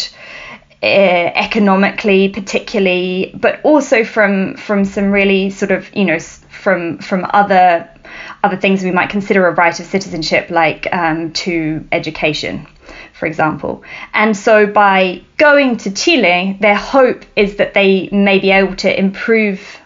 [0.81, 6.17] uh, economically particularly but also from from some really sort of you know
[6.59, 7.89] from from other
[8.43, 12.67] other things we might consider a right of citizenship, like um, to education,
[13.13, 13.83] for example.
[14.13, 18.99] And so by going to Chile, their hope is that they may be able to
[18.99, 19.79] improve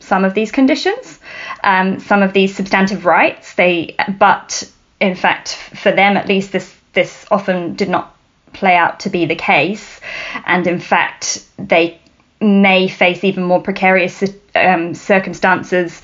[0.00, 1.18] some of these conditions,
[1.62, 3.54] um, some of these substantive rights.
[3.54, 8.16] They, but in fact, for them at least, this this often did not
[8.52, 10.00] play out to be the case,
[10.46, 12.00] and in fact, they
[12.40, 14.22] may face even more precarious
[14.54, 16.02] um, circumstances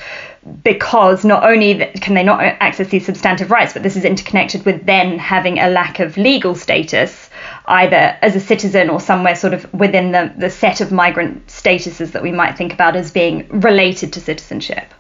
[0.63, 4.85] because not only can they not access these substantive rights, but this is interconnected with
[4.85, 7.31] then having a lack of legal status,
[7.67, 12.13] either as a citizen or somewhere sort of within the, the set of migrant statuses
[12.13, 14.93] that we might think about as being related to citizenship.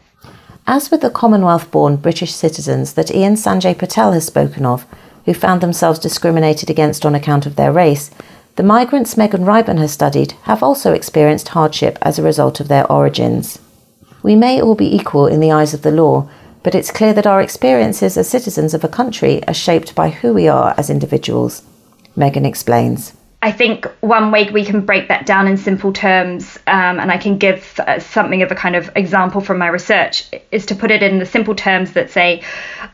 [0.67, 4.87] As with the Commonwealth born British citizens that Ian Sanjay Patel has spoken of,
[5.27, 8.11] who found themselves discriminated against on account of their race,
[8.57, 12.91] the migrants Megan Ryburn has studied have also experienced hardship as a result of their
[12.91, 13.59] origins.
[14.23, 16.29] We may all be equal in the eyes of the law,
[16.63, 20.33] but it's clear that our experiences as citizens of a country are shaped by who
[20.33, 21.63] we are as individuals.
[22.17, 23.13] Megan explains.
[23.43, 27.19] I think one way we can break that down in simple terms, um, and I
[27.19, 30.91] can give uh, something of a kind of example from my research, is to put
[30.91, 32.43] it in the simple terms that say,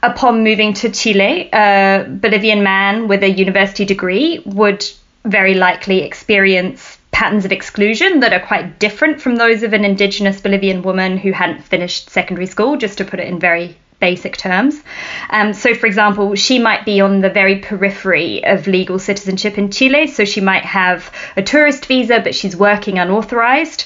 [0.02, 4.84] upon moving to Chile, a Bolivian man with a university degree would
[5.24, 10.40] very likely experience patterns of exclusion that are quite different from those of an indigenous
[10.40, 14.82] Bolivian woman who hadn't finished secondary school, just to put it in very basic terms.
[15.30, 19.70] Um, so, for example, she might be on the very periphery of legal citizenship in
[19.70, 20.06] Chile.
[20.06, 23.84] So, she might have a tourist visa, but she's working unauthorized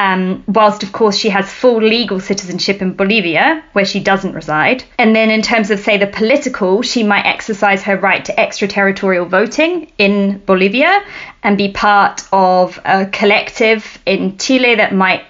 [0.00, 4.82] um, whilst of course she has full legal citizenship in Bolivia, where she doesn't reside.
[4.98, 9.26] And then in terms of, say, the political, she might exercise her right to extraterritorial
[9.26, 11.04] voting in Bolivia
[11.42, 15.22] and be part of a collective in Chile that might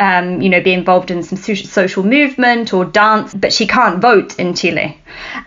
[0.00, 4.38] um, you know, be involved in some social movement or dance, but she can't vote
[4.38, 4.98] in Chile.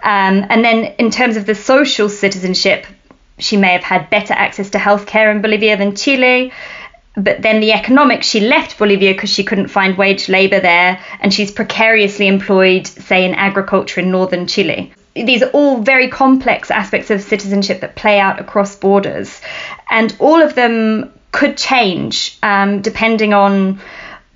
[0.04, 2.86] Um, and then, in terms of the social citizenship,
[3.40, 6.54] she may have had better access to healthcare in Bolivia than Chile
[7.16, 11.32] but then the economics, she left Bolivia because she couldn't find wage labor there, and
[11.34, 14.92] she's precariously employed, say, in agriculture in northern Chile.
[15.16, 19.42] These are all very complex aspects of citizenship that play out across borders,
[19.92, 23.80] and all of them could change um, depending on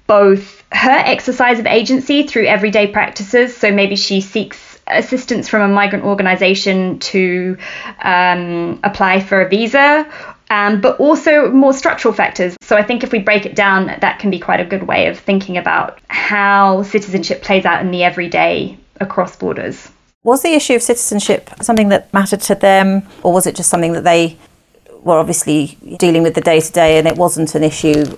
[0.08, 3.55] both her exercise of agency through everyday practices.
[3.55, 7.58] So maybe she seeks assistance from a migrant organization to
[8.01, 10.10] um, apply for a visa
[10.49, 12.55] um, but also more structural factors.
[12.62, 15.08] So I think if we break it down, that can be quite a good way
[15.08, 19.91] of thinking about how citizenship plays out in the everyday across borders.
[20.24, 23.93] Was the issue of citizenship something that mattered to them, or was it just something
[23.93, 24.38] that they
[25.03, 28.18] were obviously dealing with the day to day and it wasn't an issue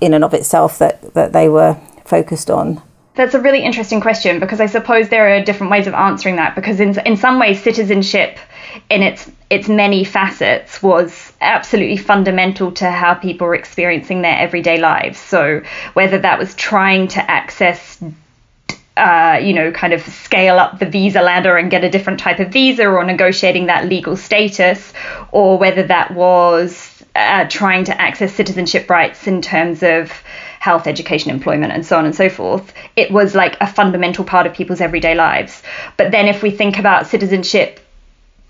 [0.00, 2.82] in and of itself that, that they were focused on?
[3.14, 6.54] That's a really interesting question because I suppose there are different ways of answering that.
[6.54, 8.38] Because in in some ways, citizenship,
[8.88, 14.78] in its its many facets, was absolutely fundamental to how people were experiencing their everyday
[14.78, 15.18] lives.
[15.18, 15.62] So
[15.94, 18.00] whether that was trying to access
[18.96, 22.40] uh, you know, kind of scale up the visa ladder and get a different type
[22.40, 24.92] of visa or negotiating that legal status,
[25.30, 30.10] or whether that was uh, trying to access citizenship rights in terms of
[30.60, 32.72] health, education, employment, and so on and so forth.
[32.96, 35.62] It was like a fundamental part of people's everyday lives.
[35.96, 37.80] But then if we think about citizenship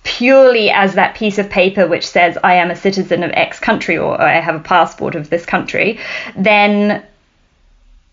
[0.05, 3.99] purely as that piece of paper which says I am a citizen of X country
[3.99, 5.99] or I have a passport of this country,
[6.37, 7.05] then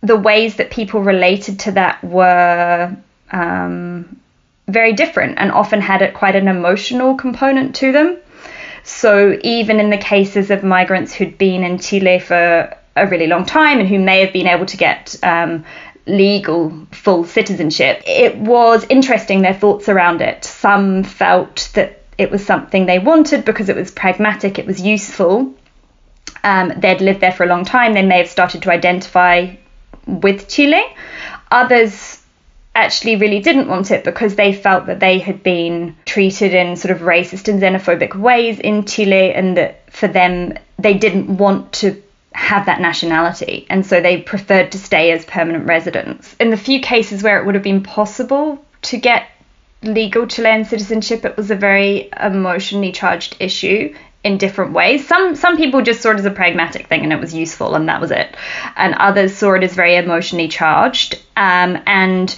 [0.02, 2.96] the ways that people related to that were
[3.32, 4.20] um,
[4.68, 8.18] very different and often had a, quite an emotional component to them.
[8.86, 13.44] So even in the cases of migrants who'd been in Chile for a really long
[13.44, 15.66] time and who may have been able to get um,
[16.06, 20.46] legal full citizenship, it was interesting their thoughts around it.
[20.46, 25.56] Some felt that it was something they wanted because it was pragmatic, it was useful.
[26.44, 29.56] Um, they'd lived there for a long time, they may have started to identify
[30.06, 30.84] with Chile.
[31.50, 32.22] Others
[32.76, 36.92] actually really didn't want it because they felt that they had been treated in sort
[36.92, 42.02] of racist and xenophobic ways in Chile and that for them they didn't want to
[42.34, 46.36] have that nationality and so they preferred to stay as permanent residents.
[46.40, 49.30] In the few cases where it would have been possible to get
[49.82, 53.96] legal Chilean citizenship, it was a very emotionally charged issue
[54.26, 55.08] in different ways.
[55.08, 57.88] Some some people just saw it as a pragmatic thing and it was useful and
[57.88, 58.36] that was it,
[58.76, 61.22] and others saw it as very emotionally charged.
[61.38, 62.36] Um, and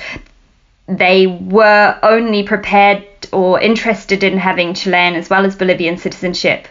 [0.88, 6.68] they were only prepared or interested in having Chilean as well as Bolivian citizenship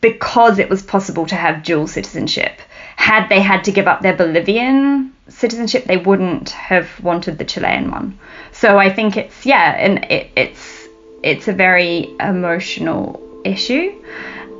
[0.00, 2.60] because it was possible to have dual citizenship.
[2.96, 7.90] Had they had to give up their Bolivian citizenship, they wouldn't have wanted the Chilean
[7.90, 8.18] one.
[8.52, 10.88] So I think it's yeah, and it, it's
[11.22, 13.94] it's a very emotional issue.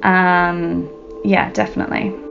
[0.02, 0.88] Um,
[1.24, 2.23] yeah, definitely.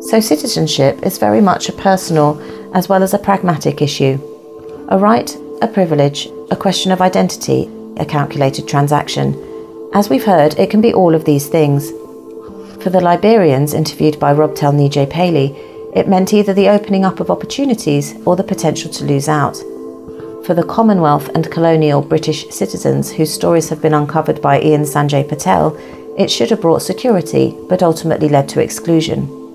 [0.00, 2.40] So, citizenship is very much a personal
[2.74, 4.18] as well as a pragmatic issue.
[4.88, 9.34] A right, a privilege, a question of identity, a calculated transaction.
[9.94, 11.90] As we've heard, it can be all of these things.
[12.82, 15.56] For the Liberians interviewed by Robtel Neajai Pailey,
[15.96, 19.56] it meant either the opening up of opportunities or the potential to lose out
[20.46, 25.28] for the Commonwealth and colonial British citizens whose stories have been uncovered by Ian Sanjay
[25.28, 25.76] Patel,
[26.16, 29.45] it should have brought security, but ultimately led to exclusion.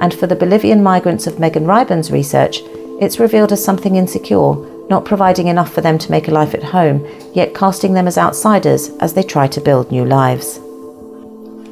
[0.00, 2.60] And for the Bolivian migrants of Megan Ryburn's research,
[3.00, 4.54] it's revealed as something insecure,
[4.88, 8.18] not providing enough for them to make a life at home, yet casting them as
[8.18, 10.60] outsiders as they try to build new lives.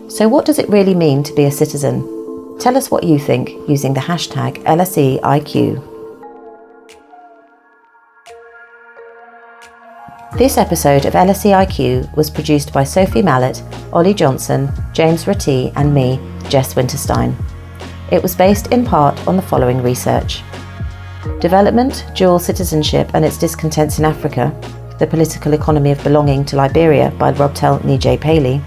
[0.08, 2.58] So, what does it really mean to be a citizen?
[2.58, 5.86] Tell us what you think using the hashtag LSEIQ.
[10.36, 13.62] This episode of LSEIQ was produced by Sophie Mallet,
[13.92, 16.18] Ollie Johnson, James Ratty, and me,
[16.48, 17.34] Jess Winterstein.
[18.11, 20.42] It was based in part on the following research
[21.38, 24.52] Development, Dual Citizenship and its Discontents in Africa,
[24.98, 28.61] The Political Economy of Belonging to Liberia by Robtel Neajai Pailey.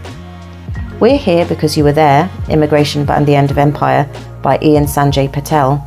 [1.00, 4.10] We're here because you were there, Immigration and the End of Empire
[4.42, 5.84] by Ian Sanjay Patel,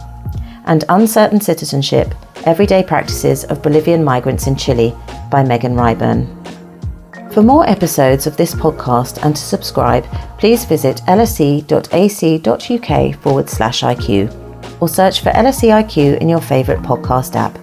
[0.66, 4.94] and Uncertain Citizenship, Everyday Practices of Bolivian Migrants in Chile
[5.30, 6.35] by Megan Ryburn.
[7.36, 10.04] For more episodes of this podcast and to subscribe,
[10.38, 11.62] please visit lse.ac.uk
[13.20, 17.58] forward slash IQ or search for LSEIQ in your favourite podcast app.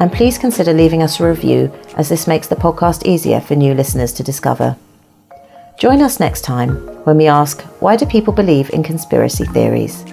[0.00, 3.72] And please consider leaving us a review as this makes the podcast easier for new
[3.72, 4.76] listeners to discover.
[5.78, 10.04] Join us next time when we ask why do people believe in conspiracy theories?